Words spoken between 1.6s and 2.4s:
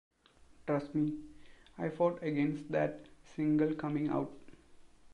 I fought